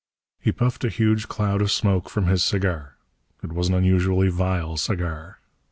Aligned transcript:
He 0.39 0.51
puffed 0.51 0.83
a 0.83 0.89
huge 0.89 1.27
cloud 1.27 1.61
of 1.61 1.69
smoke 1.69 2.09
from 2.09 2.25
his 2.25 2.43
cigar. 2.43 2.95
It 3.43 3.53
was 3.53 3.67
an 3.69 3.75
unusually 3.75 4.29
vile 4.29 4.75
cigar. 4.75 5.37